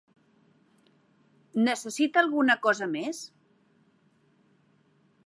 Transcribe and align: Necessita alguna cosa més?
Necessita 1.67 2.21
alguna 2.23 2.57
cosa 2.65 2.89
més? 2.97 3.21